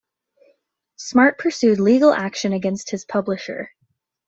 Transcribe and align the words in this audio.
Smart 0.95 1.37
pursued 1.37 1.79
legal 1.79 2.11
action 2.11 2.53
against 2.53 2.89
his 2.89 3.05
publisher. 3.05 3.69